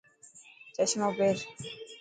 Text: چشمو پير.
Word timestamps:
چشمو 0.75 1.09
پير. 1.17 1.37